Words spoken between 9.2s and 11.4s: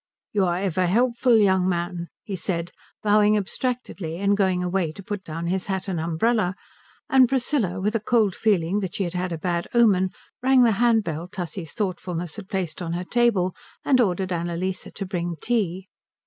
a bad omen, rang the handbell